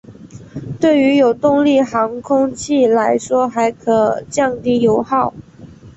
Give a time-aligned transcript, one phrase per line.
[0.79, 5.31] 对于有动力航空器来说还可降低油耗。